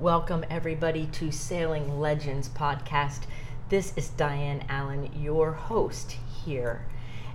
[0.00, 3.22] Welcome, everybody, to Sailing Legends podcast.
[3.68, 6.12] This is Diane Allen, your host
[6.44, 6.86] here.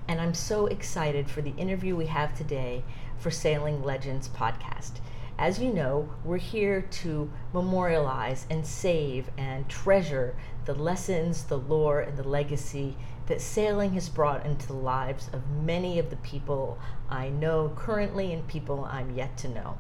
[0.08, 2.86] And I'm so excited for the interview we have today
[3.18, 5.02] for Sailing Legends podcast.
[5.38, 10.34] As you know, we're here to memorialize and save and treasure
[10.64, 12.96] the lessons, the lore, and the legacy
[13.26, 18.32] that sailing has brought into the lives of many of the people I know currently
[18.32, 19.78] and people I'm yet to know.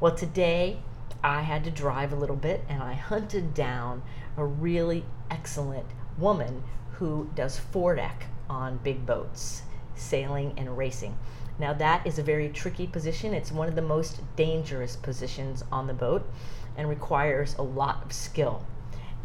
[0.00, 0.80] Well, today
[1.26, 4.04] I had to drive a little bit and I hunted down
[4.36, 6.62] a really excellent woman
[6.92, 9.62] who does foredeck on big boats,
[9.96, 11.18] sailing and racing.
[11.58, 13.34] Now, that is a very tricky position.
[13.34, 16.30] It's one of the most dangerous positions on the boat
[16.76, 18.64] and requires a lot of skill.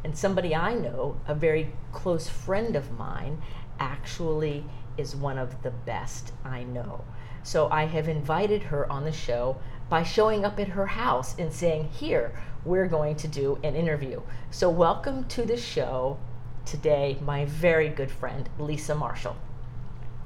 [0.03, 3.43] And somebody I know, a very close friend of mine,
[3.79, 4.65] actually
[4.97, 7.03] is one of the best I know.
[7.43, 9.57] So I have invited her on the show
[9.91, 12.31] by showing up at her house and saying, Here,
[12.63, 14.21] we're going to do an interview.
[14.49, 16.17] So, welcome to the show
[16.65, 19.35] today, my very good friend, Lisa Marshall.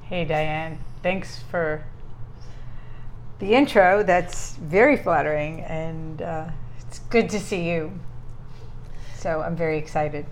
[0.02, 0.78] Hey, Diane.
[1.02, 1.84] Thanks for
[3.40, 4.04] the intro.
[4.04, 7.98] That's very flattering, and uh, it's good to see you.
[9.18, 10.26] So, I'm very excited.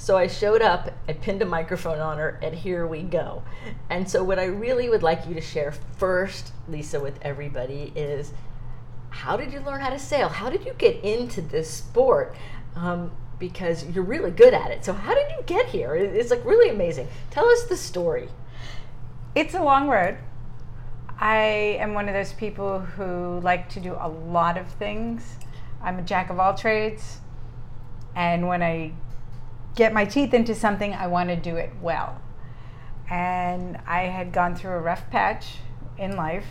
[0.00, 3.42] So I showed up, I pinned a microphone on her, and here we go.
[3.90, 8.32] And so, what I really would like you to share first, Lisa, with everybody is
[9.18, 10.28] how did you learn how to sail?
[10.28, 12.36] How did you get into this sport?
[12.76, 14.84] Um, because you're really good at it.
[14.84, 15.96] So, how did you get here?
[15.96, 17.08] It's like really amazing.
[17.30, 18.28] Tell us the story.
[19.34, 20.18] It's a long road.
[21.18, 25.36] I am one of those people who like to do a lot of things.
[25.82, 27.18] I'm a jack of all trades.
[28.14, 28.92] And when I
[29.74, 32.20] get my teeth into something, I want to do it well.
[33.10, 35.56] And I had gone through a rough patch
[35.98, 36.46] in life.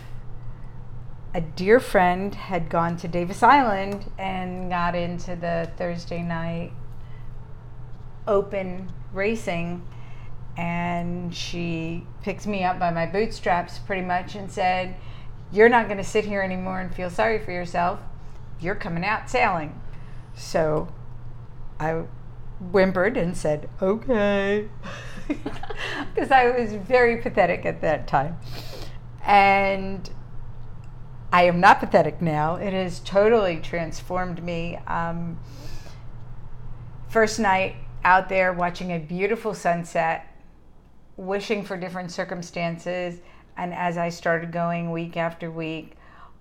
[1.34, 6.72] A dear friend had gone to Davis Island and got into the Thursday night
[8.26, 9.86] open racing.
[10.56, 14.96] And she picked me up by my bootstraps pretty much and said,
[15.52, 18.00] You're not going to sit here anymore and feel sorry for yourself.
[18.60, 19.80] You're coming out sailing.
[20.34, 20.88] So
[21.78, 22.04] I
[22.60, 24.68] whimpered and said, okay.
[26.14, 28.38] Because I was very pathetic at that time.
[29.22, 30.08] And
[31.30, 32.56] I am not pathetic now.
[32.56, 34.76] It has totally transformed me.
[34.86, 35.38] Um,
[37.08, 40.34] first night out there watching a beautiful sunset,
[41.18, 43.20] wishing for different circumstances.
[43.58, 45.96] And as I started going week after week,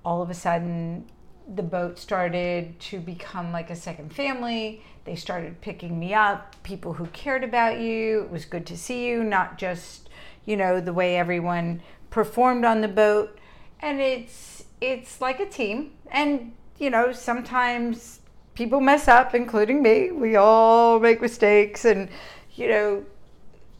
[0.05, 1.05] all of a sudden
[1.53, 4.81] the boat started to become like a second family.
[5.03, 8.21] They started picking me up, people who cared about you.
[8.21, 10.09] It was good to see you, not just,
[10.45, 13.37] you know, the way everyone performed on the boat.
[13.81, 15.91] And it's it's like a team.
[16.11, 18.21] And, you know, sometimes
[18.55, 20.11] people mess up, including me.
[20.11, 22.09] We all make mistakes and,
[22.55, 23.05] you know,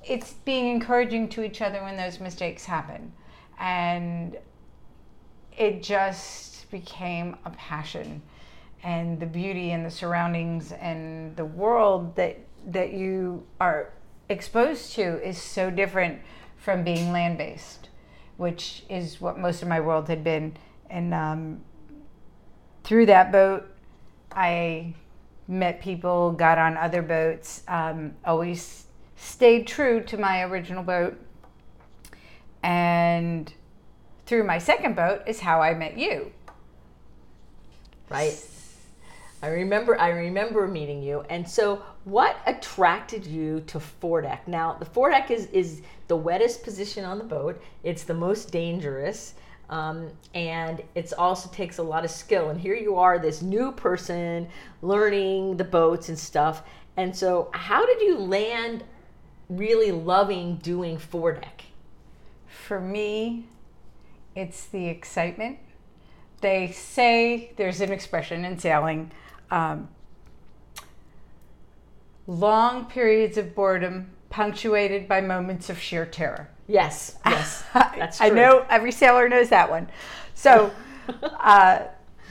[0.04, 3.12] it's being encouraging to each other when those mistakes happen.
[3.60, 4.38] And
[5.58, 8.22] it just became a passion
[8.84, 12.38] and the beauty and the surroundings and the world that
[12.68, 13.94] that you are
[14.30, 16.20] exposed to is so different
[16.58, 17.90] from being land based,
[18.36, 20.56] which is what most of my world had been.
[20.90, 21.62] And um,
[22.84, 23.66] through that boat,
[24.32, 24.94] I
[25.48, 31.20] met people, got on other boats, um, always stayed true to my original boat.
[32.64, 33.52] And
[34.26, 36.32] through my second boat is how I met you.
[38.10, 38.38] Right.
[39.42, 41.24] I remember I remember meeting you.
[41.30, 44.48] And so what attracted you to foredeck?
[44.48, 47.62] Now, the foredeck is is the wettest position on the boat.
[47.84, 49.36] It's the most dangerous.
[49.70, 52.50] Um, and it also takes a lot of skill.
[52.50, 54.48] And here you are, this new person
[54.82, 56.64] learning the boats and stuff.
[56.96, 58.84] And so, how did you land
[59.50, 61.64] really loving doing foredeck?
[62.48, 63.46] For me,
[64.36, 65.60] it's the excitement.
[66.42, 69.12] They say there's an expression in sailing
[69.52, 69.90] um,
[72.28, 76.50] long periods of boredom punctuated by moments of sheer terror.
[76.68, 78.28] Yes, yes, that's true.
[78.28, 79.90] I know every sailor knows that one.
[80.34, 80.72] So
[81.40, 81.86] uh,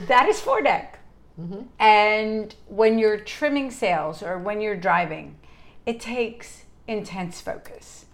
[0.07, 0.99] that is foredeck.
[1.39, 1.63] Mm-hmm.
[1.79, 5.37] And when you're trimming sails or when you're driving,
[5.85, 8.05] it takes intense focus.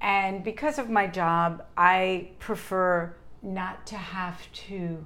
[0.00, 5.04] And because of my job, I prefer not to have to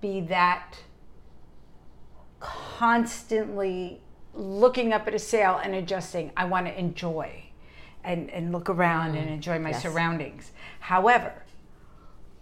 [0.00, 0.76] be that
[2.40, 4.00] constantly
[4.34, 6.32] looking up at a sail and adjusting.
[6.36, 7.49] I want to enjoy
[8.04, 9.20] and, and look around mm.
[9.20, 9.82] and enjoy my yes.
[9.82, 10.50] surroundings.
[10.80, 11.32] However,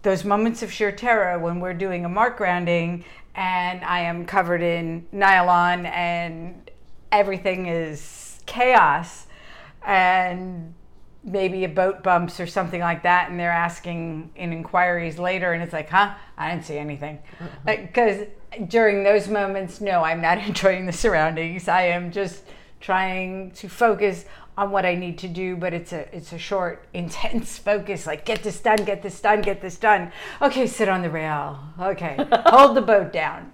[0.01, 3.03] those moments of sheer terror when we're doing a mark rounding
[3.35, 6.69] and I am covered in nylon and
[7.11, 9.27] everything is chaos
[9.85, 10.73] and
[11.23, 15.61] maybe a boat bumps or something like that and they're asking in inquiries later and
[15.61, 17.19] it's like huh i didn't see anything
[17.65, 18.25] because
[18.67, 22.43] during those moments no i'm not enjoying the surroundings i am just
[22.79, 24.25] trying to focus
[24.59, 28.25] on what i need to do but it's a it's a short intense focus like
[28.25, 30.11] get this done get this done get this done.
[30.41, 31.59] Okay sit on the rail.
[31.79, 33.53] Okay hold the boat down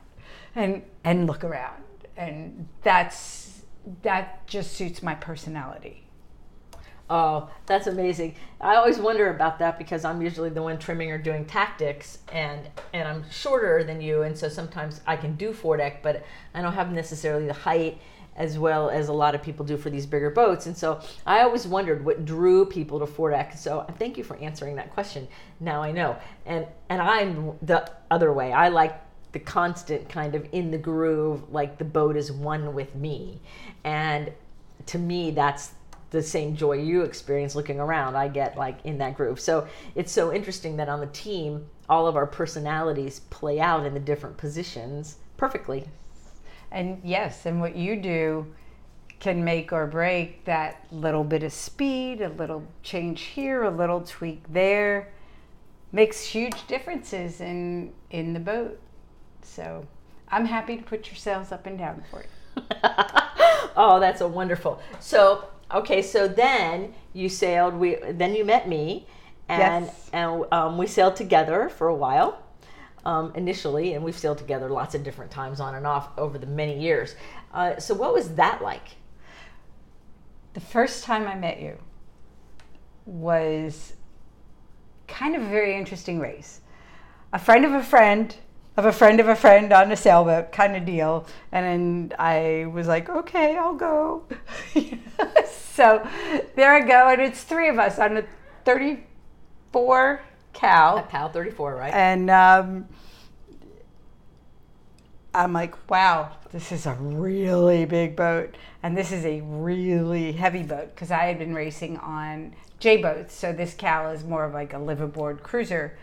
[0.56, 1.84] and and look around.
[2.18, 3.64] And that's
[4.02, 6.02] that just suits my personality.
[7.08, 8.36] Oh, that's amazing.
[8.60, 12.68] I always wonder about that because I'm usually the one trimming or doing tactics and
[12.94, 16.74] and I'm shorter than you and so sometimes I can do foredeck but I don't
[16.74, 18.00] have necessarily the height
[18.36, 20.66] as well as a lot of people do for these bigger boats.
[20.66, 23.58] And so I always wondered what drew people to foredeck.
[23.58, 25.28] So thank you for answering that question.
[25.60, 26.18] Now I know.
[26.46, 28.52] And and I'm the other way.
[28.52, 29.02] I like
[29.32, 33.42] the constant kind of in the groove, like the boat is one with me.
[33.84, 34.32] And
[34.86, 35.74] to me that's
[36.12, 40.12] the same joy you experience looking around i get like in that groove so it's
[40.12, 44.38] so interesting that on the team all of our personalities play out in the different
[44.38, 45.86] positions perfectly
[46.72, 48.46] and yes and what you do
[49.20, 54.02] can make or break that little bit of speed a little change here a little
[54.02, 55.12] tweak there
[55.92, 58.80] makes huge differences in in the boat
[59.42, 59.86] so
[60.30, 62.62] i'm happy to put your sails up and down for you
[63.78, 67.76] oh that's a wonderful so okay, so then you sailed.
[67.76, 69.08] We then you met me,
[69.48, 70.10] and Yes.
[70.14, 72.40] and um, we sailed together for a while.
[73.06, 76.48] Um, initially, and we've sailed together lots of different times on and off over the
[76.48, 77.16] many years.
[77.54, 78.96] Uh, so, what was that like?
[80.56, 81.78] the first time I met you
[83.06, 83.94] was
[85.06, 86.62] kind of a very interesting race.
[87.34, 88.36] A friend of a friend
[88.78, 91.28] of a friend of a friend on a sailboat kind of deal.
[91.52, 94.24] And I was like, okay, I'll go.
[95.46, 96.06] so
[96.56, 97.10] there I go.
[97.10, 98.24] And it's three of us on a
[98.64, 100.22] 34
[100.56, 100.98] Cal.
[100.98, 101.94] At Cal 34, right?
[101.94, 102.88] And um,
[105.36, 108.56] I'm like, wow, this is a really big boat.
[108.82, 113.36] And this is a really heavy boat because I had been racing on J boats.
[113.36, 115.98] So this Cal is more of like a liveaboard cruiser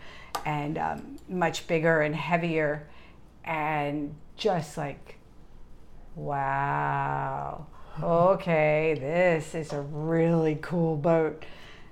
[0.45, 2.87] and um, much bigger and heavier.
[3.43, 5.17] And just like,
[6.15, 7.65] wow,
[8.01, 11.43] okay, this is a really cool boat.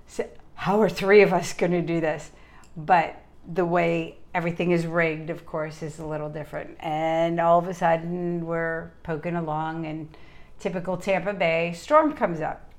[0.07, 2.31] So how are three of us going to do this?
[2.75, 3.21] But
[3.51, 6.77] the way everything is rigged, of course, is a little different.
[6.79, 10.15] And all of a sudden, we're poking along, and
[10.59, 12.71] typical Tampa Bay storm comes up.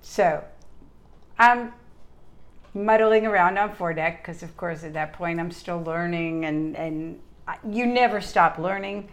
[0.00, 0.42] So
[1.38, 1.72] I'm
[2.72, 7.20] muddling around on foredeck because, of course, at that point, I'm still learning, and, and
[7.68, 9.08] you never stop learning.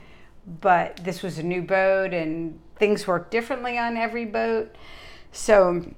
[0.62, 4.74] But this was a new boat, and things work differently on every boat.
[5.34, 5.94] So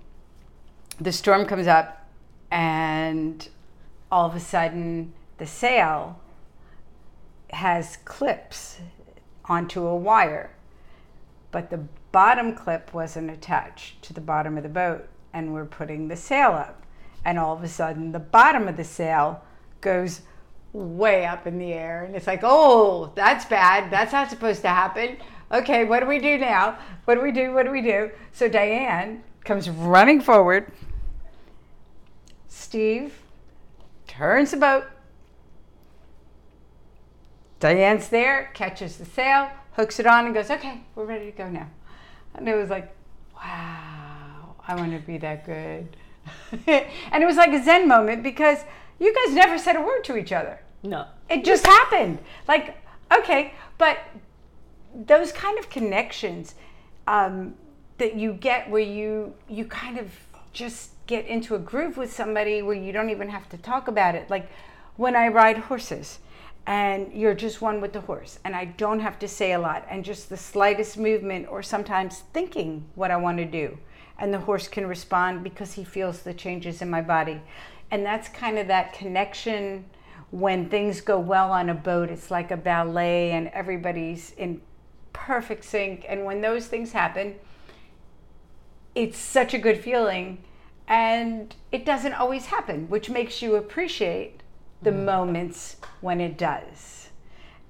[0.99, 2.09] the storm comes up
[2.51, 3.47] and
[4.11, 6.19] all of a sudden the sail
[7.51, 8.79] has clips
[9.45, 10.51] onto a wire
[11.51, 16.07] but the bottom clip wasn't attached to the bottom of the boat and we're putting
[16.07, 16.83] the sail up.
[17.25, 19.43] And all of a sudden the bottom of the sail
[19.81, 20.21] goes
[20.71, 23.91] way up in the air and it's like oh that's bad.
[23.91, 25.17] That's not supposed to happen.
[25.51, 26.77] Okay what do we do now?
[27.05, 27.53] What do we do?
[27.53, 28.11] What do we do?
[28.31, 30.71] So diane comes running forward.
[32.47, 33.13] Steve
[34.19, 34.85] turns the boat
[37.59, 41.49] diane's there catches the sail hooks it on and goes okay we're ready to go
[41.49, 41.67] now
[42.35, 42.93] and it was like
[43.35, 45.95] wow i want to be that good
[46.67, 48.59] and it was like a zen moment because
[48.99, 51.05] you guys never said a word to each other no.
[51.29, 52.19] it just happened.
[52.47, 52.77] Like,
[53.11, 53.99] okay, but
[54.93, 56.55] those kind of connections
[57.07, 57.55] um,
[57.97, 60.11] that you get where you you kind of
[60.53, 64.13] just get into a groove with somebody where you don't even have to talk about
[64.13, 64.29] it.
[64.29, 64.47] Like
[64.95, 66.19] when I ride horses
[66.67, 69.87] and you're just one with the horse and I don't have to say a lot
[69.89, 73.79] and just the slightest movement or sometimes thinking what I want to do
[74.19, 77.41] and the horse can respond because he feels the changes in my body.
[77.89, 79.85] And that's kind of that connection
[80.29, 84.61] when things go well on a boat, it's like a ballet and everybody's in
[85.11, 86.05] perfect sync.
[86.07, 87.33] And when those things happen,
[88.93, 90.43] it's such a good feeling.
[90.89, 94.41] And it doesn't always happen, which makes you appreciate
[94.81, 95.05] the mm.
[95.05, 97.09] moments when it does.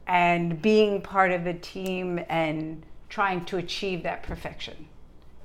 [0.08, 4.88] And being part of a team and trying to achieve that perfection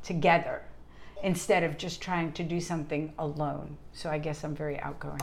[0.05, 0.63] together
[1.23, 3.77] instead of just trying to do something alone.
[3.93, 5.21] So I guess I'm very outgoing.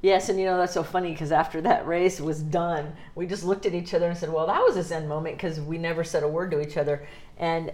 [0.00, 3.42] Yes, and you know that's so funny because after that race was done, we just
[3.42, 6.04] looked at each other and said, "Well, that was a zen moment," because we never
[6.04, 7.04] said a word to each other.
[7.36, 7.72] And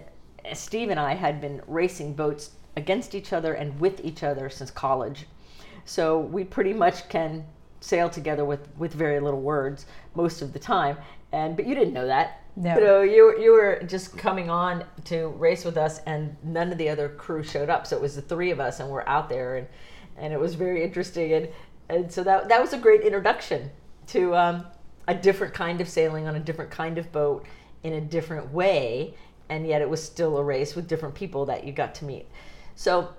[0.53, 4.71] Steve and I had been racing boats against each other and with each other since
[4.71, 5.25] college,
[5.85, 7.45] so we pretty much can
[7.79, 10.97] sail together with with very little words most of the time.
[11.31, 12.41] And but you didn't know that.
[12.55, 12.75] No.
[12.75, 16.89] So you you were just coming on to race with us, and none of the
[16.89, 17.85] other crew showed up.
[17.85, 19.67] So it was the three of us, and we're out there, and
[20.17, 21.33] and it was very interesting.
[21.33, 21.49] And
[21.89, 23.69] and so that that was a great introduction
[24.07, 24.65] to um,
[25.07, 27.45] a different kind of sailing on a different kind of boat
[27.83, 29.15] in a different way,
[29.49, 32.27] and yet it was still a race with different people that you got to meet.
[32.75, 33.13] So,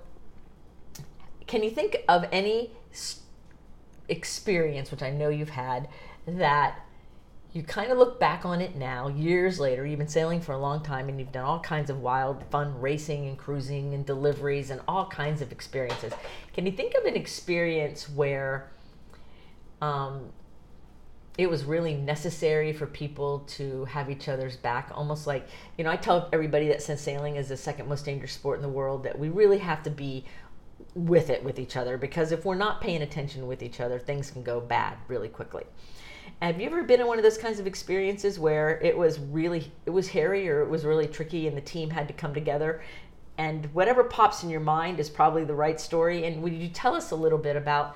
[1.47, 2.71] can you think of any
[4.07, 5.87] experience, which I know you've had,
[6.27, 6.79] that
[7.53, 10.57] you kind of look back on it now, years later, you've been sailing for a
[10.59, 14.69] long time and you've done all kinds of wild, fun racing and cruising and deliveries
[14.69, 16.13] and all kinds of experiences.
[16.53, 18.69] Can you think of an experience where
[19.81, 20.31] um,
[21.37, 24.91] it was really necessary for people to have each other's back?
[24.93, 28.33] Almost like, you know, I tell everybody that since sailing is the second most dangerous
[28.33, 30.25] sport in the world, that we really have to be
[30.95, 34.31] with it with each other because if we're not paying attention with each other, things
[34.31, 35.63] can go bad really quickly.
[36.41, 39.71] Have you ever been in one of those kinds of experiences where it was really
[39.85, 42.81] it was hairy or it was really tricky and the team had to come together?
[43.37, 46.25] And whatever pops in your mind is probably the right story.
[46.25, 47.95] And would you tell us a little bit about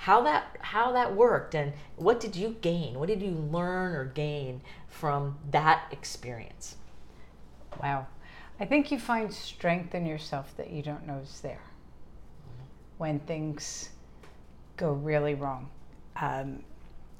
[0.00, 2.98] how that how that worked and what did you gain?
[2.98, 6.76] What did you learn or gain from that experience?
[7.82, 8.06] Wow.
[8.58, 11.60] I think you find strength in yourself that you don't know is there
[12.96, 13.90] when things
[14.78, 15.68] go really wrong.
[16.16, 16.62] Um,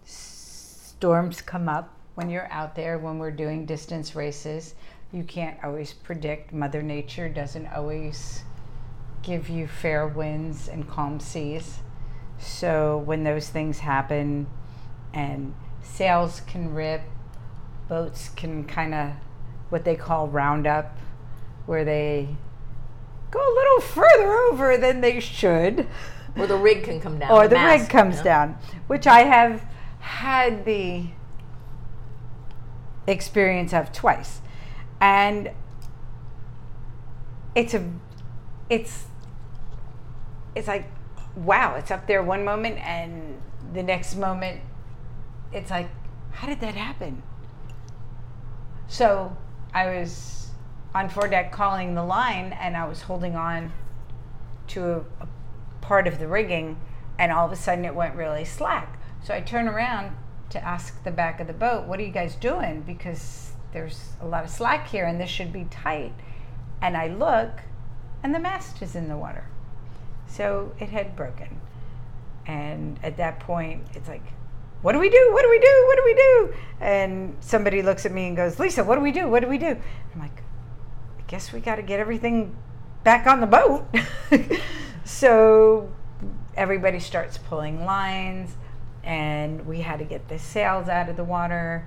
[0.02, 4.74] storms come up when you're out there, when we're doing distance races.
[5.12, 6.54] You can't always predict.
[6.54, 8.42] Mother Nature doesn't always
[9.22, 11.80] give you fair winds and calm seas.
[12.40, 14.46] So when those things happen
[15.12, 17.02] and sails can rip,
[17.88, 19.12] boats can kind of
[19.68, 20.96] what they call round up,
[21.66, 22.36] where they
[23.30, 25.86] go a little further over than they should.
[26.36, 27.30] Or the rig can come down.
[27.30, 28.24] or the mast, rig comes you know?
[28.24, 29.64] down, which I have
[30.00, 31.08] had the
[33.06, 34.40] experience of twice.
[35.00, 35.50] And
[37.54, 37.90] it's a
[38.68, 39.06] it's
[40.54, 40.86] it's like
[41.36, 43.40] wow, it's up there one moment and
[43.72, 44.60] the next moment
[45.52, 45.88] it's like
[46.32, 47.22] how did that happen?
[48.86, 49.36] So,
[49.72, 50.48] I was
[50.94, 53.72] on foredeck calling the line and I was holding on
[54.68, 55.28] to a, a
[55.80, 56.80] part of the rigging
[57.18, 59.00] and all of a sudden it went really slack.
[59.22, 60.16] So I turn around
[60.50, 62.82] to ask the back of the boat, What are you guys doing?
[62.82, 66.12] Because there's a lot of slack here and this should be tight.
[66.82, 67.60] And I look
[68.22, 69.44] and the mast is in the water.
[70.30, 71.60] So it had broken.
[72.46, 74.22] And at that point, it's like,
[74.82, 75.28] what do we do?
[75.32, 75.84] What do we do?
[75.86, 76.54] What do we do?
[76.80, 79.28] And somebody looks at me and goes, Lisa, what do we do?
[79.28, 79.76] What do we do?
[80.14, 80.42] I'm like,
[81.18, 82.56] I guess we got to get everything
[83.04, 83.86] back on the boat.
[85.04, 85.90] so
[86.54, 88.54] everybody starts pulling lines,
[89.04, 91.86] and we had to get the sails out of the water.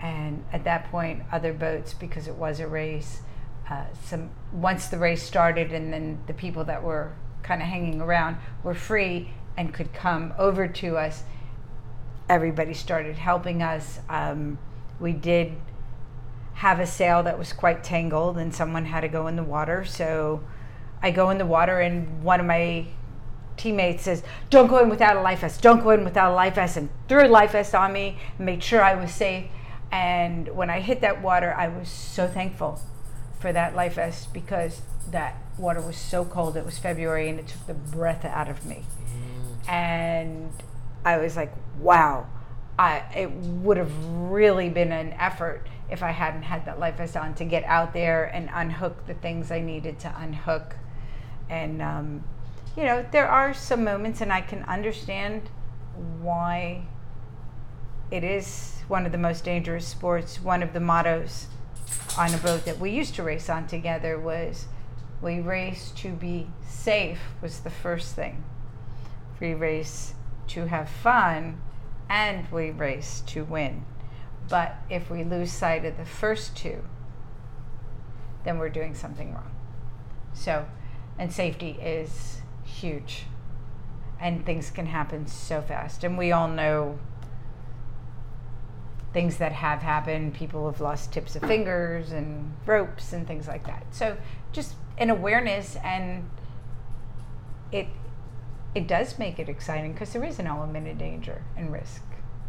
[0.00, 3.20] And at that point, other boats, because it was a race,
[3.68, 7.12] uh, some once the race started, and then the people that were
[7.42, 11.24] kind of hanging around were free and could come over to us.
[12.28, 14.00] Everybody started helping us.
[14.08, 14.58] Um,
[15.00, 15.52] we did
[16.54, 19.84] have a sail that was quite tangled and someone had to go in the water.
[19.84, 20.42] So
[21.02, 22.86] I go in the water and one of my
[23.56, 25.60] teammates says, Don't go in without a life vest.
[25.62, 26.76] Don't go in without a life vest.
[26.76, 29.46] And threw a life vest on me and made sure I was safe.
[29.90, 32.80] And when I hit that water, I was so thankful
[33.38, 36.56] for that life vest because that water was so cold.
[36.56, 38.84] It was February and it took the breath out of me.
[39.68, 40.52] And
[41.04, 42.26] I was like, wow.
[42.78, 47.16] I, it would have really been an effort if I hadn't had that life vest
[47.16, 50.76] on to get out there and unhook the things I needed to unhook.
[51.50, 52.24] And, um,
[52.76, 55.50] you know, there are some moments, and I can understand
[56.22, 56.86] why
[58.10, 60.40] it is one of the most dangerous sports.
[60.40, 61.48] One of the mottos
[62.16, 64.66] on a boat that we used to race on together was
[65.22, 68.42] we race to be safe, was the first thing.
[69.40, 70.14] We race
[70.48, 71.60] to have fun,
[72.10, 73.84] and we race to win.
[74.48, 76.82] But if we lose sight of the first two,
[78.44, 79.52] then we're doing something wrong.
[80.34, 80.66] So,
[81.18, 83.24] and safety is huge.
[84.20, 86.02] And things can happen so fast.
[86.02, 86.98] And we all know
[89.12, 90.34] things that have happened.
[90.34, 93.84] People have lost tips of fingers and ropes and things like that.
[93.90, 94.16] So,
[94.52, 96.28] just an awareness and
[97.72, 97.88] it
[98.74, 102.02] it does make it exciting because there is an element of danger and risk,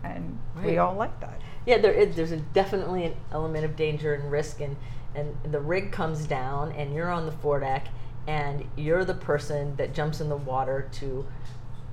[0.03, 1.41] and we all like that.
[1.65, 2.15] Yeah, there is.
[2.15, 4.77] There's a, definitely an element of danger and risk, and
[5.15, 7.87] and the rig comes down, and you're on the foredeck,
[8.25, 11.25] and you're the person that jumps in the water to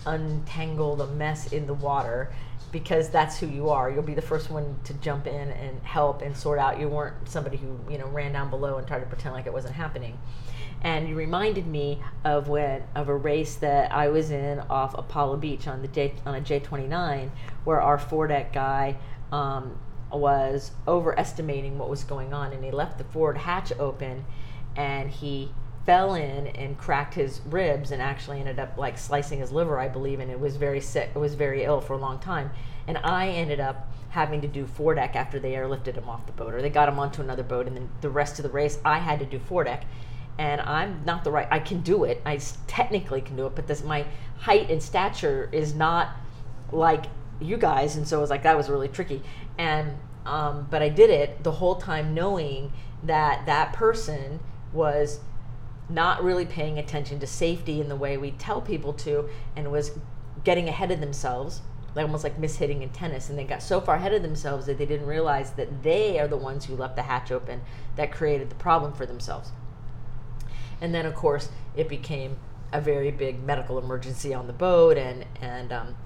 [0.07, 2.33] untangle the mess in the water,
[2.73, 3.91] because that's who you are.
[3.91, 6.79] You'll be the first one to jump in and help and sort out.
[6.79, 9.53] You weren't somebody who you know ran down below and tried to pretend like it
[9.53, 10.19] wasn't happening.
[10.83, 15.37] And you reminded me of when of a race that I was in off Apollo
[15.39, 17.33] Beach on the J on a J twenty nine,
[17.65, 18.97] where our foredeck guy
[19.31, 19.79] um,
[20.13, 24.25] was overestimating what was going on, and he left the forward hatch open,
[24.77, 25.51] and he
[25.91, 29.89] fell in and cracked his ribs, and actually ended up like slicing his liver, I
[29.89, 31.11] believe, and it was very sick.
[31.13, 32.53] It was very ill for a long time,
[32.87, 36.55] and I ended up having to do foredeck after they airlifted him off the boat,
[36.55, 39.01] or they got him onto another boat, and then the rest of the race I
[39.01, 39.85] had to do foredeck
[40.39, 41.49] and I'm not the right.
[41.51, 42.23] I can do it.
[42.25, 44.07] I technically can do it, but this my
[44.39, 46.11] height and stature is not
[46.71, 47.07] like
[47.41, 49.23] you guys, and so it was like that was really tricky.
[49.59, 54.39] And um, but I did it the whole time, knowing that that person
[54.73, 55.19] was
[55.91, 59.93] not really paying attention to safety in the way we tell people to, and was
[60.45, 61.61] getting ahead of themselves.
[61.95, 64.79] Like almost like mishitting in tennis, and they got so far ahead of themselves that
[64.79, 67.63] they didn't realize that they are the ones who left the hatch open
[67.97, 69.51] that created the problem for themselves.
[70.81, 72.37] And then, of course, it became
[72.73, 75.97] a very big medical emergency on the boat, and and um,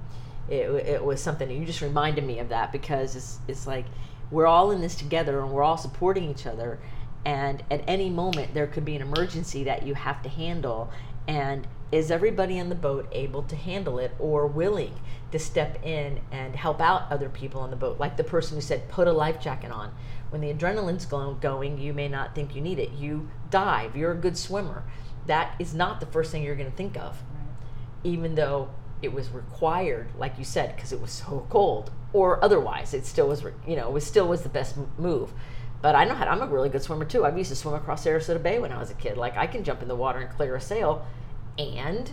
[0.49, 3.85] it, it was something you just reminded me of that because it's it's like
[4.31, 6.79] we're all in this together and we're all supporting each other,
[7.25, 10.91] and at any moment there could be an emergency that you have to handle,
[11.27, 14.99] and is everybody on the boat able to handle it or willing
[15.31, 18.01] to step in and help out other people on the boat?
[18.01, 19.95] Like the person who said put a life jacket on.
[20.31, 22.93] When the adrenaline's go- going you may not think you need it.
[22.93, 23.97] You dive.
[23.97, 24.83] You're a good swimmer.
[25.27, 27.23] That is not the first thing you're going to think of.
[28.03, 28.71] Even though
[29.05, 33.29] it was required like you said because it was so cold or otherwise it still
[33.29, 35.33] was you know it was still was the best move
[35.85, 38.07] but i know how i'm a really good swimmer too i used to swim across
[38.07, 40.31] sarasota bay when i was a kid like i can jump in the water and
[40.31, 41.07] clear a sail
[41.59, 42.11] and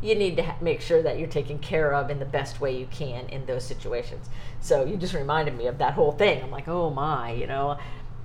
[0.00, 2.78] you need to ha- make sure that you're taken care of in the best way
[2.78, 4.28] you can in those situations.
[4.60, 6.42] So you just reminded me of that whole thing.
[6.42, 7.78] I'm like, oh my, you know,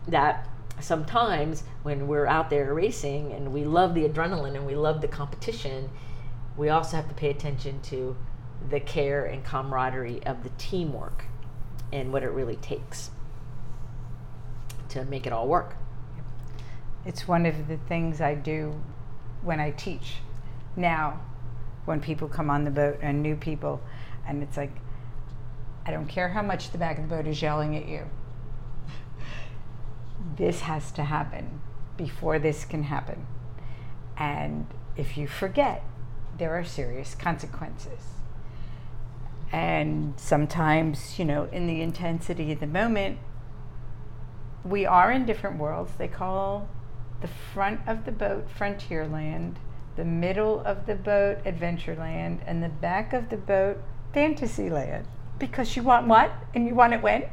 [0.10, 0.50] that
[0.82, 5.08] sometimes when we're out there racing and we love the adrenaline and we love the
[5.08, 5.89] competition,
[6.58, 8.17] we also have to pay attention to
[8.69, 11.24] the care and camaraderie of the teamwork
[11.93, 13.12] and what it really takes
[14.91, 15.75] to make it all work.
[17.06, 18.80] It's one of the things I do
[19.41, 20.17] when I teach
[20.75, 21.19] now,
[21.86, 23.82] when people come on the boat and new people,
[24.27, 24.71] and it's like,
[25.86, 28.06] I don't care how much the back of the boat is yelling at you.
[30.38, 31.62] This has to happen
[31.97, 33.25] before this can happen.
[34.15, 35.84] And if you forget,
[36.38, 38.04] there are serious consequences.
[39.51, 43.17] And sometimes, you know, in the intensity of the moment,
[44.63, 45.91] we are in different worlds.
[45.97, 46.67] They call
[47.21, 49.56] the front of the boat Frontierland,
[49.95, 53.78] the middle of the boat Adventureland, and the back of the boat
[54.13, 55.06] Fantasyland.
[55.39, 56.32] Because you want what?
[56.54, 57.24] And you want it when?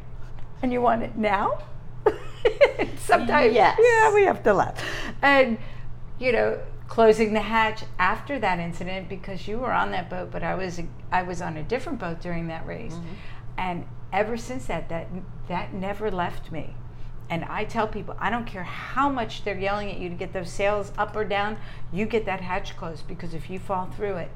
[0.63, 1.59] And you want it now?
[2.99, 3.79] Sometimes, Yes.
[3.81, 4.83] yeah, we have to laugh.
[5.23, 5.59] And,
[6.19, 10.43] you know, closing the hatch after that incident because you were on that boat, but
[10.43, 10.81] I was
[11.13, 13.15] I was on a different boat during that race, mm-hmm.
[13.59, 15.07] and ever since that, that
[15.49, 16.75] that never left me.
[17.31, 20.33] And I tell people, I don't care how much they're yelling at you to get
[20.33, 21.59] those sails up or down,
[21.93, 24.31] you get that hatch closed because if you fall through it,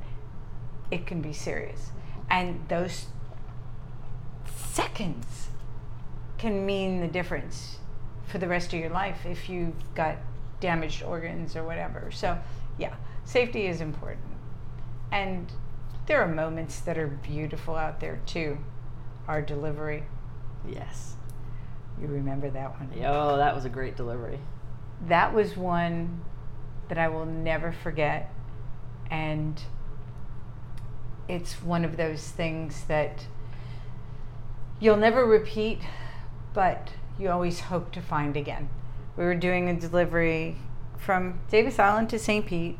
[0.91, 1.91] it can be serious.
[2.31, 3.07] And those
[4.47, 5.49] seconds
[6.37, 7.79] can mean the difference
[8.27, 10.17] for the rest of your life if you've got
[10.61, 12.11] damaged organs or whatever.
[12.11, 12.39] So,
[12.79, 14.27] yeah, safety is important.
[15.11, 15.51] And
[16.07, 18.59] there are moments that are beautiful out there too.
[19.29, 20.05] Our delivery,
[20.69, 21.17] Yes.
[22.01, 22.91] You remember that one?
[23.05, 24.39] Oh, that was a great delivery.
[25.09, 26.23] That was one
[26.89, 28.33] that I will never forget.
[29.11, 29.61] And
[31.29, 33.27] it's one of those things that
[34.81, 35.81] you'll never repeat,
[36.53, 38.69] but you always hope to find again.
[39.17, 40.57] We were doing a delivery
[40.97, 42.47] from Davis Island to St.
[42.47, 42.79] Pete.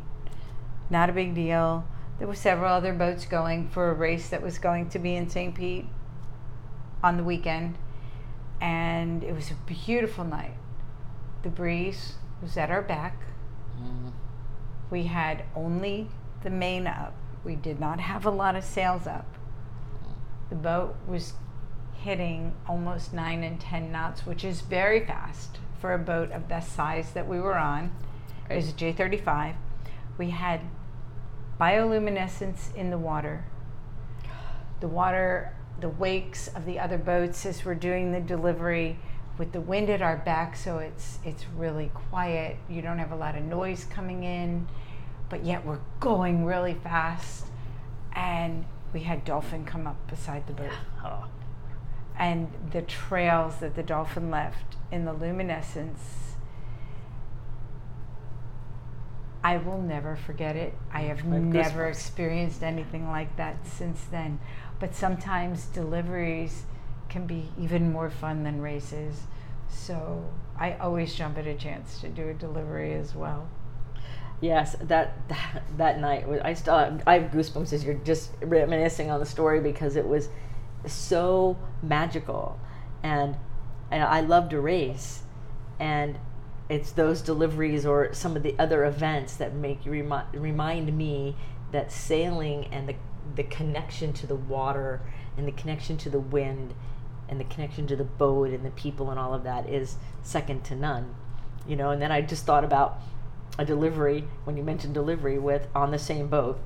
[0.91, 1.87] Not a big deal.
[2.19, 5.29] There were several other boats going for a race that was going to be in
[5.29, 5.55] St.
[5.55, 5.87] Pete
[7.03, 7.77] on the weekend.
[8.63, 10.55] And it was a beautiful night.
[11.43, 13.17] The breeze was at our back.
[13.77, 14.13] Mm.
[14.89, 16.09] We had only
[16.45, 17.13] the main up.
[17.45, 19.27] We did not have a lot of sails up.
[20.49, 21.33] The boat was
[21.93, 26.61] hitting almost 9 and 10 knots, which is very fast for a boat of the
[26.61, 27.93] size that we were on.
[28.49, 29.55] It was a J35.
[30.19, 30.61] We had
[31.61, 33.45] bioluminescence in the water.
[34.81, 38.99] The water, the wakes of the other boats as we're doing the delivery
[39.39, 42.57] with the wind at our back, so it's it's really quiet.
[42.69, 44.69] You don't have a lot of noise coming in,
[45.29, 47.47] but yet we're going really fast.
[48.15, 50.71] And we had dolphin come up beside the boat.
[51.05, 51.25] Oh.
[52.17, 56.23] And the trails that the dolphin left in the luminescence
[59.45, 60.75] I will never forget it.
[60.93, 64.39] I mm, have Like never experienced anything like that since then.
[64.83, 66.65] But sometimes deliveries
[67.09, 69.21] can be even more fun than races.
[69.69, 73.49] So I always jump at a chance to do a delivery as well.
[74.41, 76.27] Yes, that that, that night.
[76.45, 80.29] I still I have goosebumps as you're just reminiscing on the story because it was
[80.85, 82.59] so magical,
[83.05, 83.37] and
[83.93, 85.23] and I love to race,
[85.79, 86.19] and
[86.69, 91.37] it's those deliveries or some of the other events that make you remi- remind me
[91.71, 92.97] that sailing and the
[93.37, 95.01] the connection to the water
[95.37, 96.75] and the connection to the wind
[97.29, 100.65] and the connection to the boat and the people and all of that is second
[100.65, 101.15] to none
[101.67, 101.91] you know?
[101.91, 102.99] And then i just thought about
[103.59, 106.59] a delivery when you mentioned delivery with on the same boat.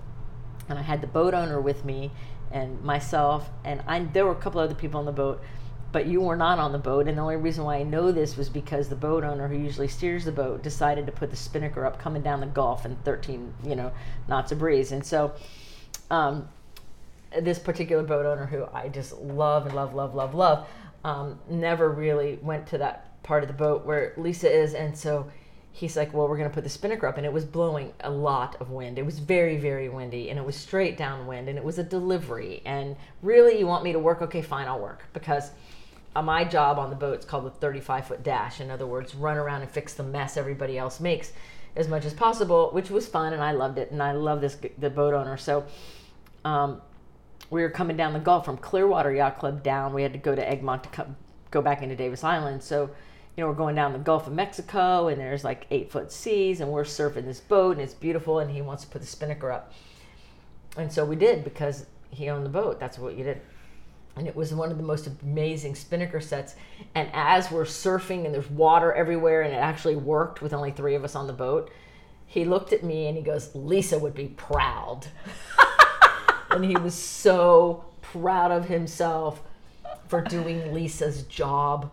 [0.69, 2.11] And i had the boat owner with me
[2.51, 5.43] and myself and i there were a couple other people on the boat
[5.93, 7.09] but you were not on the boat.
[7.09, 9.89] And the only reason why i know this was because the boat owner who usually
[9.89, 13.55] steers the boat decided to put the spinnaker up coming down the gulf in 13
[13.65, 13.93] you know
[14.29, 14.93] knots of breeze.
[14.93, 15.33] And so
[16.11, 16.49] um,
[17.41, 20.67] this particular boat owner who I just love and love, love, love, love,
[21.05, 24.75] um, never really went to that part of the boat where Lisa is.
[24.75, 25.31] And so
[25.73, 27.17] he's like, Well, we're going to put the spinnaker up.
[27.17, 28.99] And it was blowing a lot of wind.
[28.99, 32.63] It was very, very windy and it was straight downwind and it was a delivery.
[32.65, 34.23] And really, you want me to work?
[34.23, 35.51] Okay, fine, I'll work because
[36.15, 38.61] uh, my job on the boat is called the 35 foot dash.
[38.61, 41.33] In other words, run around and fix the mess everybody else makes
[41.77, 43.91] as much as possible, which was fun and I loved it.
[43.91, 45.37] And I love this the boat owner.
[45.37, 45.67] So
[46.45, 46.81] um,
[47.51, 49.93] we were coming down the Gulf from Clearwater Yacht Club down.
[49.93, 51.17] We had to go to Egmont to come,
[51.51, 52.63] go back into Davis Island.
[52.63, 52.91] So,
[53.37, 56.61] you know, we're going down the Gulf of Mexico and there's like eight foot seas
[56.61, 59.53] and we're surfing this boat and it's beautiful and he wants to put the spinnaker
[59.53, 59.73] up.
[60.77, 62.81] And so we did because he owned the boat.
[62.81, 63.41] That's what you did.
[64.17, 66.57] And it was one of the most amazing spinnaker sets.
[66.95, 70.95] And as we're surfing and there's water everywhere and it actually worked with only three
[70.95, 71.71] of us on the boat,
[72.25, 75.07] he looked at me and he goes, Lisa would be proud.
[76.57, 79.43] and he was so proud of himself
[80.09, 81.91] for doing Lisa's job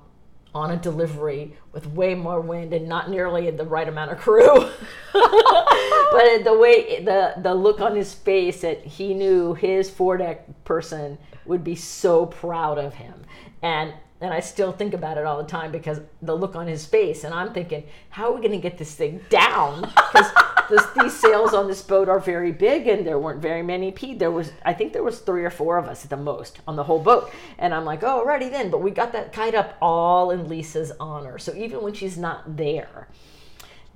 [0.55, 4.55] on a delivery with way more wind and not nearly the right amount of crew.
[5.13, 11.17] but the way the the look on his face that he knew his foredeck person
[11.45, 13.23] would be so proud of him.
[13.61, 16.85] And and I still think about it all the time because the look on his
[16.85, 19.81] face, and I'm thinking, how are we going to get this thing down?
[19.81, 20.31] Because
[20.73, 24.17] this, these sails on this boat are very big, and there weren't very many people.
[24.17, 26.75] There was, I think, there was three or four of us at the most on
[26.75, 28.71] the whole boat, and I'm like, oh, alrighty then.
[28.71, 31.37] But we got that tied up all in Lisa's honor.
[31.37, 33.07] So even when she's not there,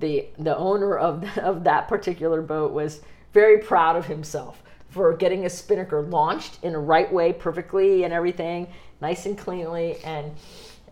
[0.00, 3.00] the the owner of of that particular boat was
[3.32, 8.12] very proud of himself for getting a spinnaker launched in a right way perfectly and
[8.12, 8.66] everything
[9.00, 10.32] nice and cleanly and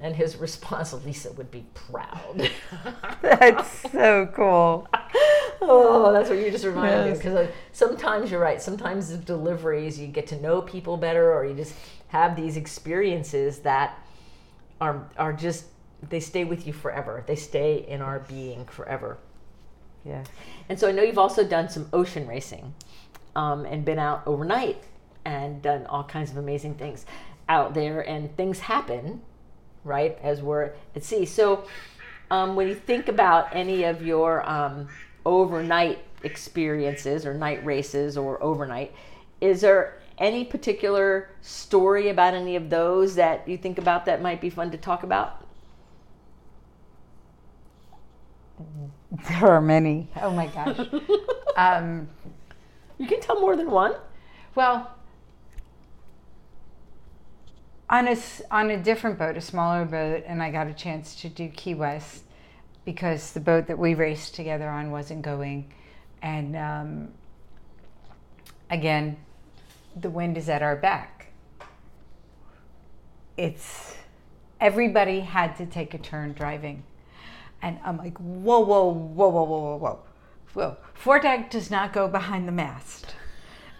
[0.01, 2.51] and his response lisa would be proud
[3.23, 4.89] That's so cool.
[5.61, 10.07] Oh that's what you just reminded me because sometimes you're right sometimes the deliveries you
[10.07, 11.75] get to know people better or you just
[12.09, 13.99] have these experiences that
[14.81, 15.67] are are just
[16.09, 19.19] they stay with you forever they stay in our being forever
[20.07, 20.27] Yes.
[20.69, 22.73] And so I know you've also done some ocean racing
[23.35, 24.83] um, and been out overnight
[25.25, 27.05] and done all kinds of amazing things
[27.49, 29.23] out there, and things happen,
[29.85, 31.25] right, as we're at sea.
[31.25, 31.65] So
[32.31, 34.89] um, when you think about any of your um,
[35.27, 38.95] overnight experiences or night races or overnight,
[39.43, 44.41] is there any particular story about any of those that you think about that might
[44.41, 45.45] be fun to talk about?
[49.29, 50.09] There are many.
[50.21, 50.79] Oh my gosh.
[51.57, 52.09] um,
[52.99, 53.95] You can tell more than one.
[54.55, 54.93] well,
[57.89, 61.15] on a, s- on a different boat, a smaller boat, and I got a chance
[61.21, 62.25] to do Key West
[62.87, 65.71] because the boat that we raced together on wasn't going.
[66.23, 67.09] And um,
[68.71, 69.19] again,
[70.01, 71.27] the wind is at our back.
[73.37, 73.97] It's
[74.61, 76.85] everybody had to take a turn driving.
[77.61, 79.99] And I'm like, whoa, whoa, whoa, whoa, whoa, whoa, whoa.
[80.55, 80.77] Whoa.
[80.95, 83.15] Foredeck does not go behind the mast.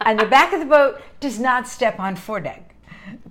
[0.01, 2.75] And the back of the boat does not step on foredeck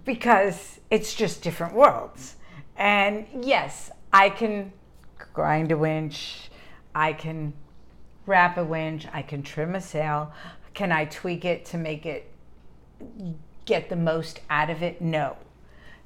[0.04, 2.38] because it's just different worlds.
[2.78, 4.72] And yes, I can
[5.34, 6.50] grind a winch,
[6.94, 7.54] I can
[8.26, 10.34] wrap a winch, I can trim a sail,
[10.74, 12.32] can I tweak it to make it
[13.66, 15.02] get the most out of it?
[15.02, 15.38] No.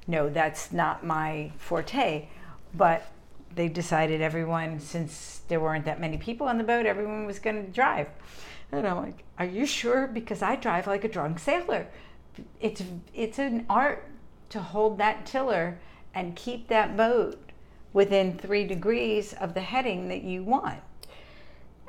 [0.06, 2.28] No, that's not my forte.
[2.74, 3.06] But
[3.54, 7.64] they decided everyone, since there weren't that many people on the boat, everyone was going
[7.66, 8.08] to drive.
[8.72, 10.06] And I'm like, are you sure?
[10.06, 11.88] Because I drive like a drunk sailor.
[12.60, 14.06] It's, it's an art
[14.50, 15.78] to hold that tiller
[16.14, 17.49] and keep that boat
[17.92, 20.80] within three degrees of the heading that you want.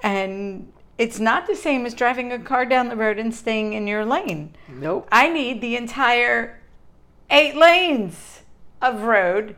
[0.04, 3.88] And it's not the same as driving a car down the road and staying in
[3.88, 4.56] your lane.
[4.68, 5.08] Nope.
[5.12, 6.60] I need the entire
[7.30, 8.42] eight lanes
[8.82, 9.56] of road,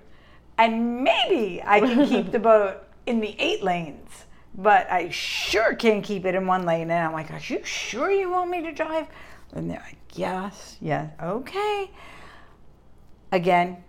[0.57, 4.25] and maybe I can keep the boat in the eight lanes,
[4.55, 6.91] but I sure can't keep it in one lane.
[6.91, 9.07] And I'm like, Are you sure you want me to drive?
[9.53, 11.89] And they're like, Yes, yes, okay.
[13.31, 13.83] Again,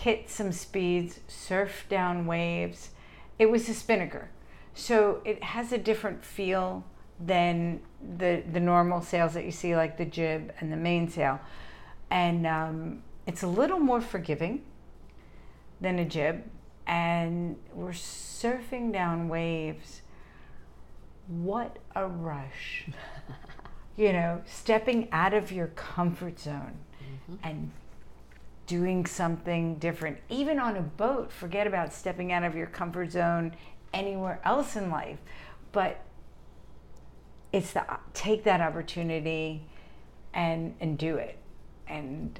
[0.00, 2.88] hit some speeds, surf down waves.
[3.38, 4.30] It was a spinnaker.
[4.72, 6.84] So it has a different feel
[7.18, 7.80] than
[8.16, 11.38] the, the normal sails that you see, like the jib and the mainsail.
[12.10, 14.62] And um, it's a little more forgiving
[15.82, 16.44] than a jib.
[16.86, 20.00] And we're surfing down waves.
[21.26, 22.86] What a rush.
[23.98, 27.34] you know, stepping out of your comfort zone mm-hmm.
[27.42, 27.70] and
[28.70, 30.16] doing something different.
[30.28, 33.52] Even on a boat, forget about stepping out of your comfort zone
[33.92, 35.18] anywhere else in life.
[35.72, 36.00] But
[37.52, 39.66] it's the take that opportunity
[40.32, 41.36] and and do it.
[41.88, 42.38] And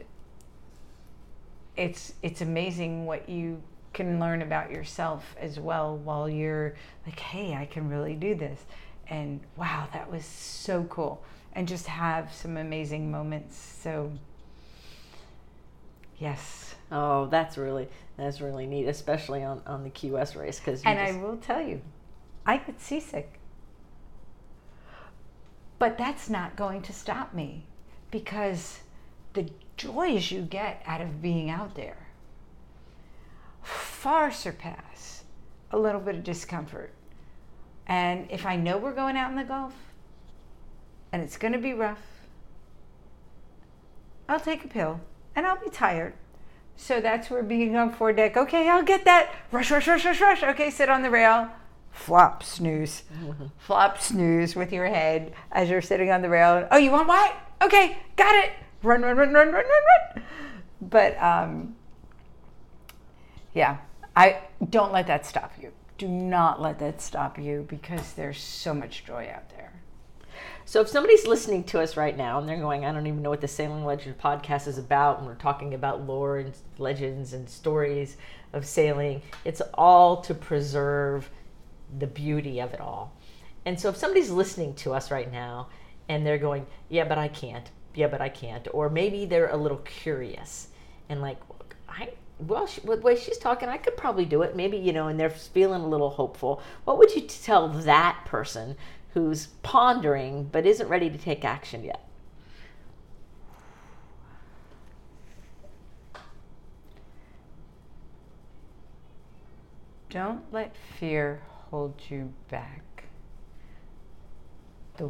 [1.76, 3.60] it's it's amazing what you
[3.92, 8.60] can learn about yourself as well while you're like, hey, I can really do this.
[9.08, 11.24] And wow, that was so cool.
[11.54, 13.58] And just have some amazing moments.
[13.82, 14.12] So
[16.20, 16.74] Yes.
[16.92, 20.82] Oh, that's really that's really neat, especially on on the West race because.
[20.84, 21.18] And just...
[21.18, 21.80] I will tell you,
[22.46, 23.40] I get seasick,
[25.78, 27.64] but that's not going to stop me
[28.10, 28.80] because
[29.32, 32.08] the joys you get out of being out there
[33.62, 35.24] far surpass
[35.70, 36.92] a little bit of discomfort.
[37.86, 39.74] And if I know we're going out in the Gulf
[41.12, 42.02] and it's going to be rough,
[44.28, 45.00] I'll take a pill
[45.34, 46.14] and I'll be tired.
[46.76, 49.34] So that's where being on foredeck, okay, I'll get that.
[49.52, 50.42] Rush, rush, rush, rush, rush.
[50.42, 51.48] Okay, sit on the rail.
[51.90, 53.02] Flop, snooze.
[53.22, 53.46] Mm-hmm.
[53.58, 56.66] Flop, snooze with your head as you're sitting on the rail.
[56.70, 57.36] Oh, you want what?
[57.62, 58.52] Okay, got it.
[58.82, 60.24] Run, run, run, run, run, run, run.
[60.80, 61.76] But um,
[63.52, 63.78] yeah,
[64.16, 64.38] I
[64.70, 65.72] don't let that stop you.
[65.98, 69.79] Do not let that stop you because there's so much joy out there.
[70.70, 73.30] So if somebody's listening to us right now and they're going, I don't even know
[73.30, 77.50] what the Sailing Legend podcast is about, and we're talking about lore and legends and
[77.50, 78.16] stories
[78.52, 81.28] of sailing, it's all to preserve
[81.98, 83.12] the beauty of it all.
[83.66, 85.70] And so if somebody's listening to us right now
[86.08, 89.56] and they're going, yeah, but I can't, yeah, but I can't, or maybe they're a
[89.56, 90.68] little curious
[91.08, 91.40] and like,
[91.88, 94.54] I, well, she, the way she's talking, I could probably do it.
[94.54, 96.62] Maybe, you know, and they're feeling a little hopeful.
[96.84, 98.76] What would you tell that person
[99.14, 102.06] who's pondering but isn't ready to take action yet?
[110.08, 113.04] Don't let fear hold you back.
[114.96, 115.08] The,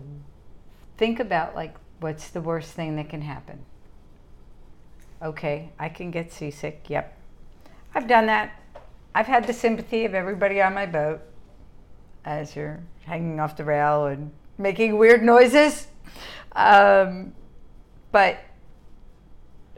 [0.98, 3.64] think about like what's the worst thing that can happen?
[5.22, 6.84] Okay, I can get seasick.
[6.88, 7.16] Yep.
[7.94, 8.62] I've done that.
[9.14, 11.20] I've had the sympathy of everybody on my boat
[12.24, 15.88] as you're hanging off the rail and making weird noises.
[16.52, 17.34] Um,
[18.12, 18.40] but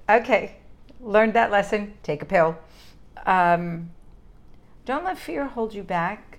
[0.09, 0.57] okay,
[1.01, 1.95] learned that lesson.
[2.03, 2.59] Take a pill.
[3.27, 3.91] Um,
[4.85, 6.39] don't let fear hold you back.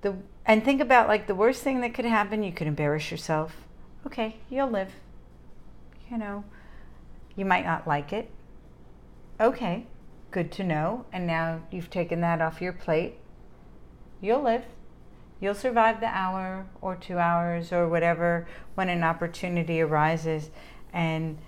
[0.00, 0.16] The
[0.46, 2.42] and think about like the worst thing that could happen.
[2.42, 3.56] You could embarrass yourself.
[4.06, 4.92] Okay, you'll live.
[6.10, 6.44] You know,
[7.36, 8.30] you might not like it.
[9.38, 9.86] Okay,
[10.30, 11.04] good to know.
[11.12, 13.19] And now you've taken that off your plate.
[14.20, 14.64] You'll live.
[15.40, 20.50] You'll survive the hour or two hours or whatever when an opportunity arises.
[20.92, 21.38] And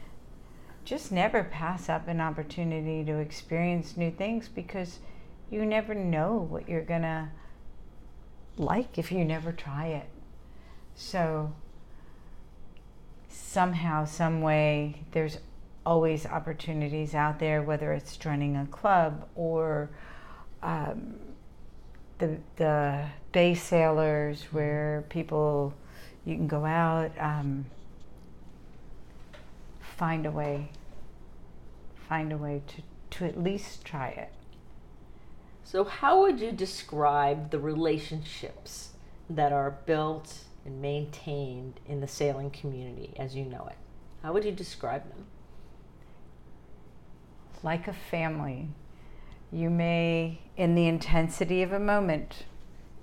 [0.84, 4.98] just never pass up an opportunity to experience new things because
[5.50, 7.28] you never know what you're going to
[8.56, 10.08] like if you never try it.
[10.94, 11.52] So,
[13.28, 15.38] somehow, some way, there's
[15.84, 19.90] always opportunities out there, whether it's joining a club or
[20.62, 21.14] um,
[22.22, 25.74] the the bay sailors where people
[26.24, 27.66] you can go out um,
[29.80, 30.68] find a way
[32.08, 34.32] find a way to, to at least try it
[35.64, 38.90] so how would you describe the relationships
[39.30, 43.76] that are built and maintained in the sailing community as you know it?
[44.22, 45.24] How would you describe them?
[47.62, 48.68] Like a family.
[49.52, 52.44] You may, in the intensity of a moment,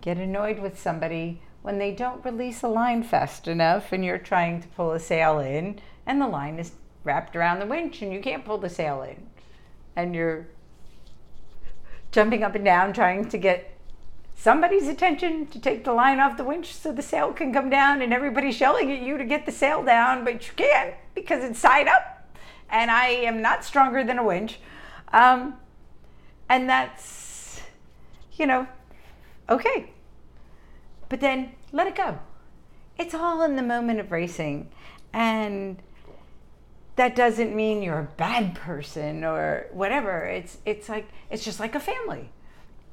[0.02, 4.60] get annoyed with somebody when they don't release a line fast enough and you're trying
[4.62, 6.72] to pull a sail in and the line is
[7.04, 9.28] wrapped around the winch and you can't pull the sail in.
[9.96, 10.48] And you're
[12.12, 13.78] jumping up and down trying to get
[14.34, 18.02] somebody's attention to take the line off the winch so the sail can come down
[18.02, 21.60] and everybody's yelling at you to get the sail down, but you can't because it's
[21.60, 22.28] side up
[22.72, 24.60] and I am not stronger than a winch.
[25.14, 25.56] Um,
[26.50, 27.62] and that's,
[28.34, 28.68] you know,
[29.50, 29.92] okay.
[31.08, 32.20] But then let it go.
[32.98, 34.70] It's all in the moment of racing.
[35.14, 35.82] And
[36.96, 40.26] that doesn't mean you're a bad person or whatever.
[40.26, 42.30] It's it's like it's just like a family.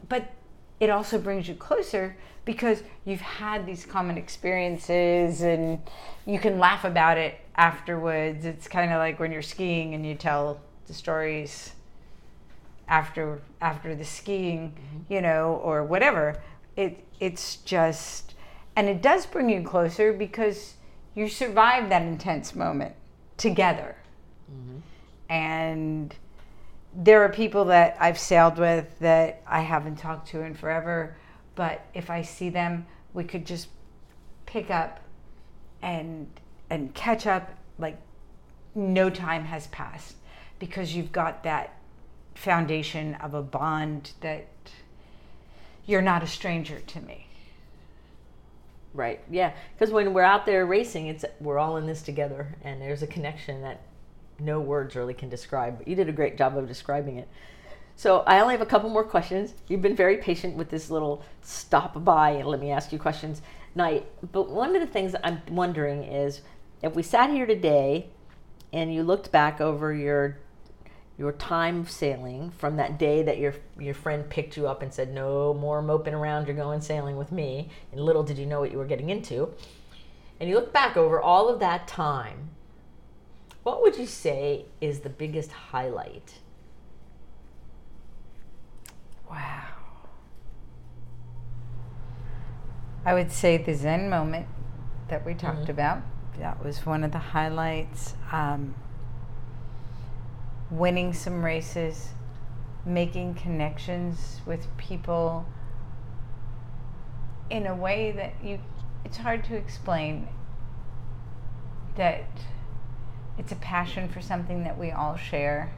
[0.08, 0.30] But
[0.78, 5.80] it also brings you closer because you've had these common experiences and
[6.24, 8.44] you can laugh about it afterwards.
[8.44, 11.72] It's kind of like when you're skiing and you tell the stories
[12.88, 15.12] after after the skiing, mm-hmm.
[15.12, 16.40] you know, or whatever.
[16.76, 18.34] It it's just
[18.74, 20.74] and it does bring you closer because
[21.14, 22.94] you survive that intense moment
[23.36, 23.96] together.
[24.52, 24.78] Mm-hmm.
[25.32, 26.14] And
[26.94, 31.16] there are people that I've sailed with that I haven't talked to in forever,
[31.54, 33.68] but if I see them, we could just
[34.44, 35.00] pick up
[35.82, 36.28] and
[36.70, 37.98] and catch up like
[38.74, 40.16] no time has passed
[40.58, 41.76] because you've got that
[42.36, 44.46] foundation of a bond that
[45.86, 47.26] you're not a stranger to me.
[48.94, 49.20] Right.
[49.30, 49.52] Yeah.
[49.74, 53.06] Because when we're out there racing, it's we're all in this together, and there's a
[53.06, 53.82] connection that
[54.38, 55.78] no words really can describe.
[55.78, 57.28] But you did a great job of describing it.
[57.94, 59.54] So I only have a couple more questions.
[59.68, 63.40] You've been very patient with this little stop by and let me ask you questions
[63.74, 64.06] night.
[64.32, 66.42] But one of the things I'm wondering is
[66.82, 68.08] if we sat here today
[68.70, 70.38] and you looked back over your
[71.18, 75.12] your time sailing from that day that your your friend picked you up and said
[75.12, 78.70] no more moping around you're going sailing with me and little did you know what
[78.70, 79.48] you were getting into.
[80.38, 82.50] And you look back over all of that time
[83.66, 86.34] what would you say is the biggest highlight?
[89.28, 89.66] Wow.
[93.04, 94.46] I would say the zen moment
[95.08, 95.72] that we talked mm-hmm.
[95.72, 96.02] about
[96.38, 98.14] that was one of the highlights.
[98.30, 98.76] Um,
[100.70, 102.10] winning some races,
[102.84, 105.46] making connections with people
[107.50, 108.58] in a way that you
[109.04, 110.28] it's hard to explain
[111.96, 112.24] that
[113.38, 115.72] it's a passion for something that we all share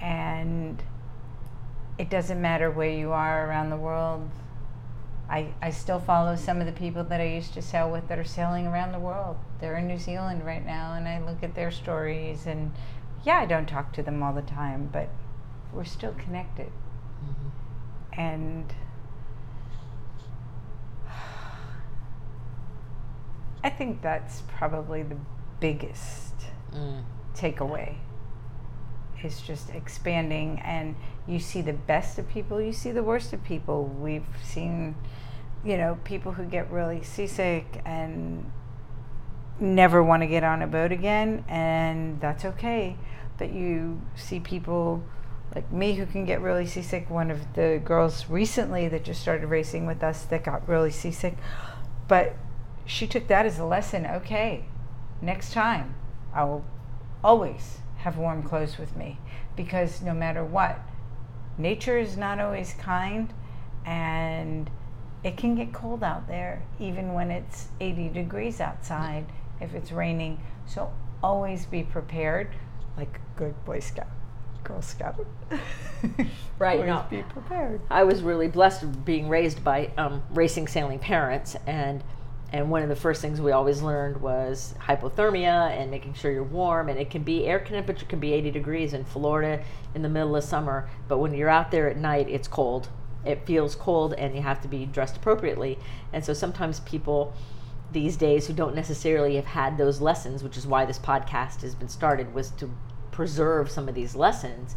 [0.00, 0.82] and
[1.98, 4.30] it doesn't matter where you are around the world
[5.28, 8.18] I, I still follow some of the people that I used to sail with that
[8.18, 9.36] are sailing around the world.
[9.60, 12.72] They're in New Zealand right now, and I look at their stories and
[13.24, 15.08] yeah, I don't talk to them all the time, but
[15.72, 16.70] we're still connected.
[17.24, 18.20] Mm-hmm.
[18.20, 18.74] And
[23.62, 25.16] I think that's probably the
[25.60, 26.34] biggest
[26.72, 27.02] mm.
[27.34, 27.96] takeaway
[29.22, 30.94] is just expanding and
[31.26, 33.84] you see the best of people, you see the worst of people.
[33.84, 34.94] We've seen,
[35.64, 38.50] you know, people who get really seasick and
[39.60, 42.96] never want to get on a boat again, and that's okay.
[43.38, 45.02] But you see people
[45.54, 47.08] like me who can get really seasick.
[47.08, 51.36] One of the girls recently that just started racing with us that got really seasick,
[52.06, 52.34] but
[52.84, 54.06] she took that as a lesson.
[54.06, 54.64] Okay,
[55.22, 55.94] next time
[56.34, 56.64] I will
[57.22, 59.18] always have warm clothes with me
[59.56, 60.78] because no matter what,
[61.56, 63.32] nature is not always kind
[63.84, 64.70] and
[65.24, 69.26] it can get cold out there even when it's 80 degrees outside
[69.60, 70.40] if it's raining.
[70.66, 72.54] So always be prepared,
[72.96, 74.08] like good Boy Scout,
[74.64, 75.24] Girl Scout.
[76.58, 76.80] right.
[76.80, 77.80] always no, be prepared.
[77.88, 82.02] I was really blessed being raised by um, racing sailing parents, and
[82.52, 86.42] and one of the first things we always learned was hypothermia and making sure you're
[86.42, 86.88] warm.
[86.88, 89.62] And it can be air temperature can be 80 degrees in Florida
[89.94, 92.88] in the middle of summer, but when you're out there at night, it's cold.
[93.24, 95.78] It feels cold, and you have to be dressed appropriately.
[96.12, 97.34] And so sometimes people
[97.92, 101.74] these days who don't necessarily have had those lessons, which is why this podcast has
[101.74, 102.70] been started, was to
[103.18, 104.76] preserve some of these lessons.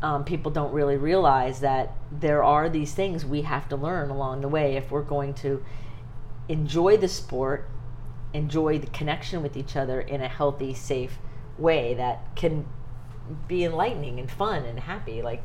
[0.00, 4.42] Um, people don't really realize that there are these things we have to learn along
[4.42, 5.64] the way if we're going to
[6.48, 7.68] enjoy the sport,
[8.32, 11.18] enjoy the connection with each other in a healthy, safe
[11.58, 12.64] way that can
[13.48, 15.20] be enlightening and fun and happy.
[15.20, 15.42] Like,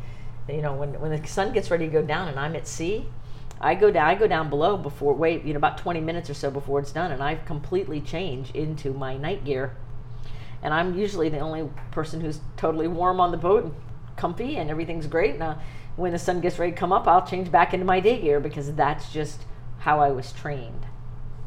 [0.47, 3.07] you know, when, when the sun gets ready to go down and I'm at sea,
[3.59, 6.35] I go down I go down below before wait, you know, about 20 minutes or
[6.35, 9.75] so before it's done and I've completely changed into my night gear.
[10.63, 13.73] And I'm usually the only person who's totally warm on the boat and
[14.15, 15.37] comfy and everything's great.
[15.37, 15.61] Now,
[15.97, 18.39] when the sun gets ready to come up, I'll change back into my day gear
[18.39, 19.41] because that's just
[19.79, 20.85] how I was trained.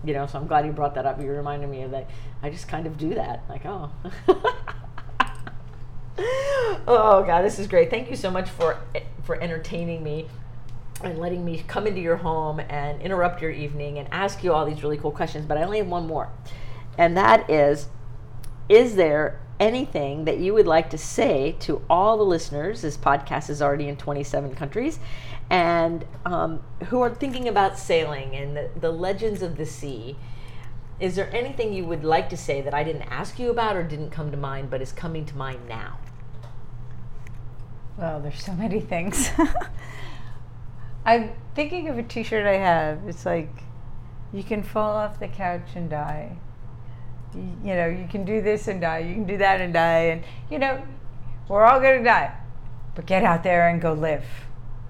[0.05, 1.21] You know, so I'm glad you brought that up.
[1.21, 2.09] You reminded me of that.
[2.43, 3.43] I just kind of do that.
[3.49, 3.91] Like, oh.
[6.87, 7.91] oh god, this is great.
[7.91, 8.79] Thank you so much for
[9.25, 10.29] for entertaining me
[11.03, 14.65] and letting me come into your home and interrupt your evening and ask you all
[14.65, 15.47] these really cool questions.
[15.47, 16.29] But I only have one more.
[16.97, 17.89] And that is
[18.69, 22.83] is there anything that you would like to say to all the listeners?
[22.83, 24.99] This podcast is already in 27 countries,
[25.51, 30.17] and um, who are thinking about sailing and the, the legends of the sea.
[30.99, 33.83] Is there anything you would like to say that I didn't ask you about or
[33.83, 35.99] didn't come to mind, but is coming to mind now?
[37.99, 39.31] Well, there's so many things.
[41.05, 43.07] I'm thinking of a T-shirt I have.
[43.07, 43.51] It's like,
[44.33, 46.39] you can fall off the couch and die.
[47.65, 48.99] You, know, you can do this and die.
[49.01, 50.05] You can do that and die.
[50.13, 50.83] And you know,
[51.49, 52.35] we're all gonna die.
[52.95, 54.25] But get out there and go live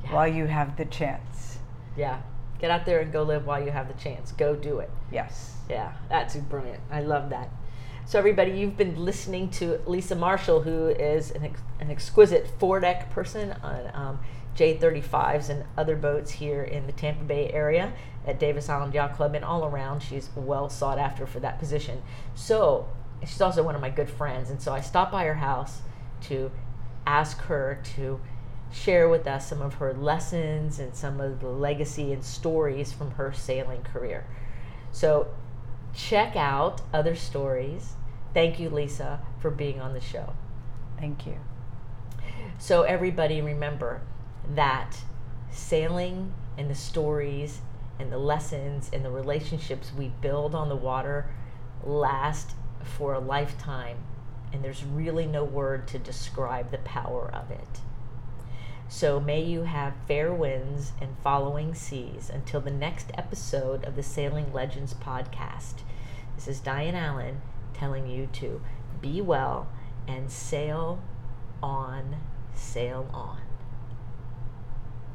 [0.05, 0.15] Yeah.
[0.15, 1.59] while you have the chance.
[1.97, 2.21] Yeah.
[2.59, 4.33] Get out there and go live while you have the chance.
[4.33, 4.91] Go do it.
[5.13, 5.57] Yes.
[5.69, 6.81] Yeah, that's brilliant.
[6.91, 7.51] I love that.
[8.07, 13.11] So, everybody, you've been listening to Lisa Marshall, who is an, ex- an exquisite foredeck
[13.11, 14.21] person on um,
[14.57, 17.93] J35s and other boats here in the Tampa Bay area
[18.27, 20.03] at Davis Island Yacht Club and all around.
[20.03, 22.03] She's well sought after for that position.
[22.35, 22.89] So,
[23.21, 25.83] she's also one of my good friends, and so I stopped by her house
[26.23, 26.51] to
[27.07, 28.21] ask her to
[28.73, 33.13] share with us some of her lessons and some of the legacy and stories from
[33.13, 34.27] her sailing career.
[34.91, 35.29] So,
[35.95, 37.93] check out other stories.
[38.33, 40.33] Thank you, Lisa, for being on the show.
[40.99, 41.37] Thank you.
[42.59, 44.01] So, everybody, remember
[44.55, 44.97] that
[45.51, 47.61] sailing and the stories
[47.99, 51.27] and the lessons and the relationships we build on the water
[51.85, 53.99] last for a lifetime.
[54.53, 57.81] And there's really no word to describe the power of it.
[58.89, 64.03] So, may you have fair winds and following seas until the next episode of the
[64.03, 65.83] Sailing Legends podcast.
[66.37, 67.41] This is Diane Allen
[67.75, 68.63] telling you to
[69.01, 69.69] be well
[70.07, 71.03] and sail
[71.61, 72.17] on,
[72.55, 73.46] sail on.